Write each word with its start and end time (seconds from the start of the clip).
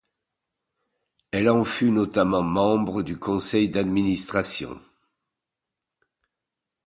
Elle 1.29 1.47
en 1.47 1.63
fut 1.63 1.91
notamment 1.91 2.41
membre 2.41 3.03
du 3.03 3.19
conseil 3.19 3.69
d'administration. 3.69 4.79